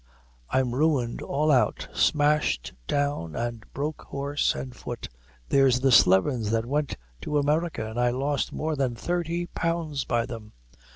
_I'm 0.49 0.73
ruined 0.73 1.21
all 1.21 1.51
out 1.51 1.87
smashed 1.93 2.73
down 2.87 3.35
and 3.35 3.63
broke 3.71 4.01
horse 4.01 4.55
and 4.55 4.75
foot; 4.75 5.09
there's 5.49 5.81
the 5.81 5.91
Slevins 5.91 6.49
that 6.49 6.65
wint 6.65 6.97
to 7.21 7.37
America, 7.37 7.87
an' 7.87 7.99
I 7.99 8.09
lost 8.09 8.51
more 8.51 8.75
than 8.75 8.95
thirty 8.95 9.45
pounds 9.45 10.03
by 10.03 10.25
them." 10.25 10.53